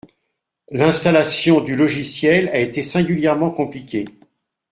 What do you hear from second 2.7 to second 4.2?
singulièrement compliquée.